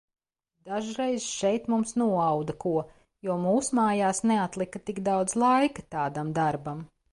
Dažreiz 0.69 1.27
šeit 1.41 1.67
mums 1.73 1.93
noauda 2.03 2.55
ko, 2.65 2.73
jo 3.29 3.37
mūsmājās 3.45 4.25
neatlika 4.33 4.83
tik 4.89 5.05
daudz 5.11 5.39
laika 5.47 5.89
tādam 5.99 6.37
darbam. 6.43 6.85